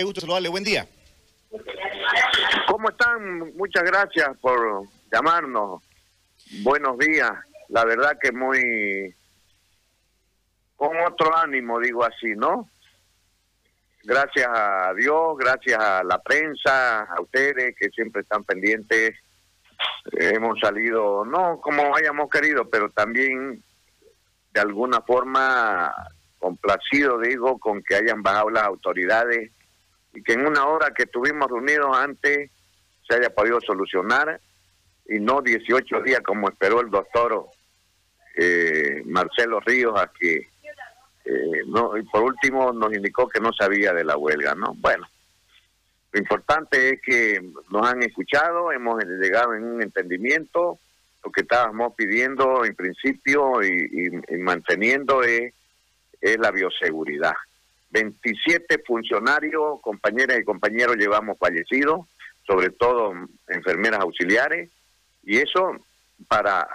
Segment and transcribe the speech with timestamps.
[0.00, 0.88] Qué gusto saludarle, buen día.
[2.68, 3.54] ¿Cómo están?
[3.54, 5.82] Muchas gracias por llamarnos.
[6.62, 7.30] Buenos días.
[7.68, 9.14] La verdad que muy
[10.74, 12.66] con otro ánimo, digo así, ¿no?
[14.02, 19.18] Gracias a Dios, gracias a la prensa, a ustedes que siempre están pendientes.
[20.12, 23.62] Hemos salido, no como hayamos querido, pero también
[24.54, 25.92] de alguna forma
[26.38, 29.50] complacido, digo, con que hayan bajado las autoridades
[30.12, 32.50] y que en una hora que estuvimos reunidos antes
[33.06, 34.40] se haya podido solucionar
[35.06, 37.46] y no 18 días como esperó el doctor
[38.36, 40.48] eh, Marcelo Ríos a que
[41.24, 45.06] eh, no y por último nos indicó que no sabía de la huelga no bueno
[46.12, 47.40] lo importante es que
[47.70, 50.78] nos han escuchado hemos llegado en un entendimiento
[51.22, 55.52] lo que estábamos pidiendo en principio y, manteniendo es
[56.38, 57.34] la bioseguridad
[57.90, 62.06] 27 funcionarios, compañeras y compañeros llevamos fallecidos,
[62.46, 63.12] sobre todo
[63.48, 64.70] enfermeras auxiliares,
[65.22, 65.76] y eso
[66.28, 66.68] para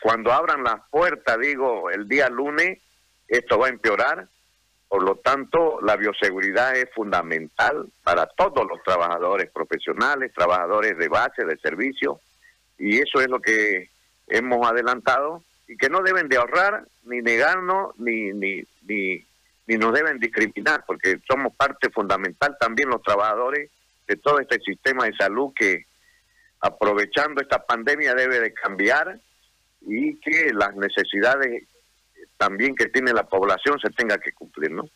[0.00, 2.78] cuando abran las puertas, digo, el día lunes,
[3.28, 4.28] esto va a empeorar,
[4.88, 11.44] por lo tanto, la bioseguridad es fundamental para todos los trabajadores profesionales, trabajadores de base,
[11.44, 12.20] de servicio,
[12.78, 13.90] y eso es lo que
[14.26, 19.24] hemos adelantado y que no deben de ahorrar ni negarnos ni ni ni
[19.66, 23.70] ni nos deben discriminar, porque somos parte fundamental también los trabajadores
[24.06, 25.84] de todo este sistema de salud que
[26.60, 29.20] aprovechando esta pandemia debe de cambiar
[29.82, 31.64] y que las necesidades
[32.36, 34.88] también que tiene la población se tenga que cumplir, ¿no?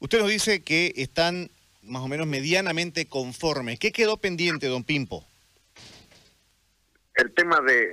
[0.00, 1.48] Usted nos dice que están
[1.82, 3.78] más o menos medianamente conformes.
[3.78, 5.24] ¿Qué quedó pendiente, don Pimpo?
[7.14, 7.88] El tema de,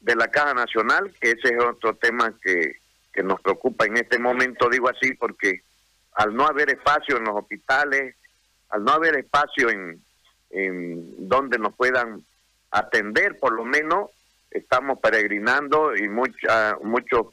[0.00, 2.81] de la Caja Nacional, que ese es otro tema que
[3.12, 5.62] que nos preocupa en este momento, digo así, porque
[6.14, 8.16] al no haber espacio en los hospitales,
[8.70, 10.02] al no haber espacio en,
[10.50, 12.24] en donde nos puedan
[12.70, 14.10] atender, por lo menos
[14.50, 17.28] estamos peregrinando y mucha, muchos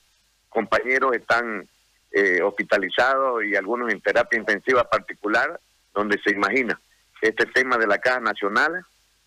[0.50, 1.68] compañeros están
[2.12, 5.60] eh, hospitalizados y algunos en terapia intensiva particular,
[5.94, 6.80] donde se imagina
[7.22, 8.86] este tema de la Caja Nacional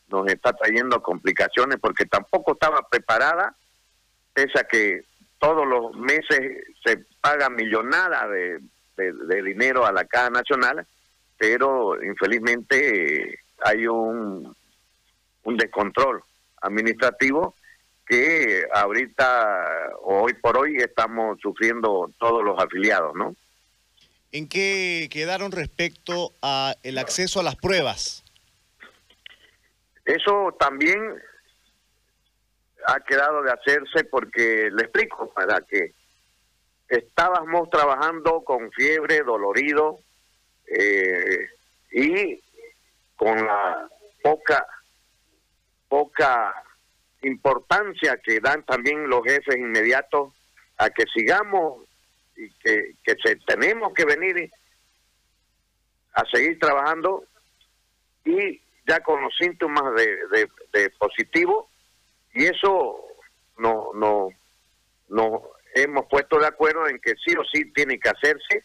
[0.08, 3.54] nos está trayendo complicaciones porque tampoco estaba preparada,
[4.32, 5.04] pese a que
[5.42, 8.60] todos los meses se paga millonada de,
[9.42, 10.86] dinero a la Caja Nacional,
[11.36, 14.54] pero infelizmente hay un,
[15.42, 16.22] un descontrol
[16.60, 17.56] administrativo
[18.06, 23.34] que ahorita, hoy por hoy, estamos sufriendo todos los afiliados, ¿no?
[24.30, 28.22] ¿En qué quedaron respecto a el acceso a las pruebas?
[30.04, 31.00] Eso también
[32.86, 35.94] ha quedado de hacerse porque, le explico, para que
[36.88, 40.00] estábamos trabajando con fiebre, dolorido
[40.66, 41.48] eh,
[41.90, 42.42] y
[43.16, 43.88] con la
[44.22, 44.66] poca,
[45.88, 46.54] poca
[47.22, 50.32] importancia que dan también los jefes inmediatos
[50.78, 51.84] a que sigamos
[52.36, 53.14] y que, que
[53.46, 54.50] tenemos que venir
[56.14, 57.24] a seguir trabajando
[58.24, 61.70] y ya con los síntomas de, de positivo
[62.34, 62.96] y eso
[63.58, 64.30] no, no,
[65.08, 65.42] no
[65.74, 68.64] hemos puesto de acuerdo en que sí o sí tiene que hacerse,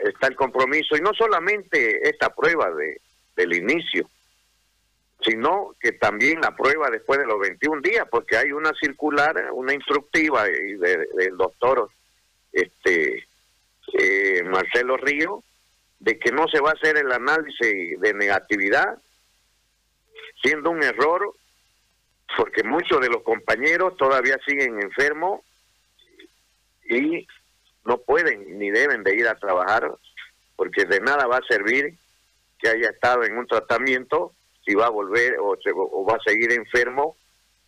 [0.00, 3.00] está el compromiso, y no solamente esta prueba de,
[3.36, 4.08] del inicio,
[5.20, 9.72] sino que también la prueba después de los 21 días, porque hay una circular, una
[9.72, 11.88] instructiva del doctor
[12.52, 13.26] este
[13.92, 15.42] eh, Marcelo Río,
[15.98, 18.98] de que no se va a hacer el análisis de negatividad,
[20.42, 21.34] siendo un error
[22.36, 25.40] porque muchos de los compañeros todavía siguen enfermos
[26.88, 27.26] y
[27.84, 29.90] no pueden ni deben de ir a trabajar
[30.56, 31.94] porque de nada va a servir
[32.58, 34.32] que haya estado en un tratamiento
[34.64, 37.16] si va a volver o, o va a seguir enfermo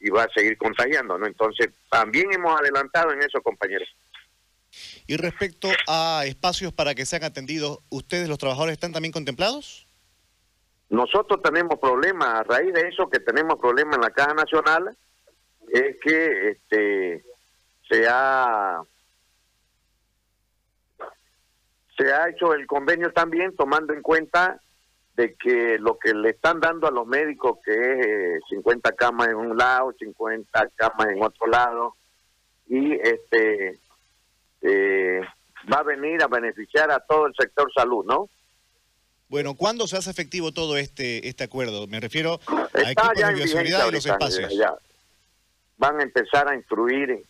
[0.00, 1.27] y va a seguir contagiando, ¿no?
[1.27, 3.89] Entonces, también hemos adelantado en eso, compañeros.
[5.06, 9.86] Y respecto a espacios para que sean atendidos, ¿ustedes los trabajadores están también contemplados?
[10.89, 14.97] Nosotros tenemos problemas, a raíz de eso que tenemos problemas en la Caja Nacional,
[15.69, 17.25] es que este
[17.89, 18.81] se ha
[21.97, 24.60] se ha hecho el convenio también tomando en cuenta
[25.16, 27.72] de que lo que le están dando a los médicos que
[28.37, 31.97] es 50 eh, camas en un lado, 50 camas en otro lado
[32.69, 33.78] y este
[34.60, 35.21] eh,
[35.72, 38.28] va a venir a beneficiar a todo el sector salud, ¿no?
[39.28, 41.87] Bueno, ¿cuándo se hace efectivo todo este este acuerdo?
[41.89, 44.53] Me refiero a equipos de bioseguridad y los espacios.
[45.78, 47.23] Van a empezar a instruir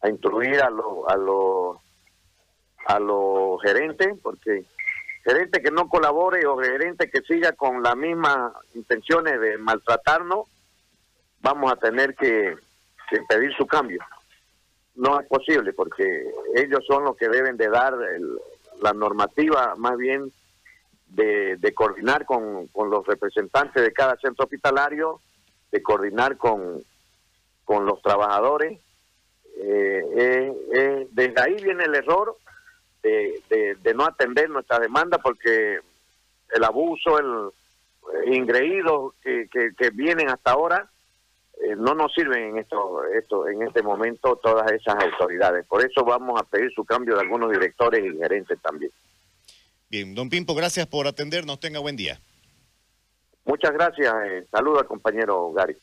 [0.00, 1.76] a instruir a los a los
[2.86, 4.64] a los gerentes porque
[5.26, 10.46] gerente que no colabore o gerente que siga con las mismas intenciones de maltratarnos,
[11.40, 12.56] vamos a tener que,
[13.28, 14.00] pedir su cambio.
[14.94, 17.94] No es posible porque ellos son los que deben de dar
[18.80, 20.32] la normativa más bien
[21.08, 25.20] de, coordinar con, los representantes de cada centro hospitalario,
[25.70, 26.82] de coordinar con,
[27.64, 28.78] con los trabajadores.
[29.58, 32.36] Eh, eh, eh, desde ahí viene el error
[33.02, 35.78] de, no atender nuestra demanda porque
[36.50, 40.90] el abuso, el ingreído que, que, vienen hasta ahora
[41.78, 45.64] no nos sirven en esto, esto, en este momento todas esas autoridades.
[45.66, 48.90] Por eso vamos a pedir su cambio de algunos directores y gerentes también.
[49.88, 51.60] Bien, don Pimpo, gracias por atendernos.
[51.60, 52.20] Tenga buen día.
[53.44, 54.12] Muchas gracias.
[54.26, 55.76] Eh, saludo al compañero Gary.